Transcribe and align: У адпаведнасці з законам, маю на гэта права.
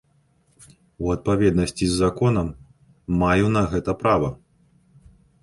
У 1.03 1.11
адпаведнасці 1.15 1.89
з 1.91 1.99
законам, 2.03 2.49
маю 3.21 3.45
на 3.59 3.63
гэта 3.75 3.91
права. 4.03 4.29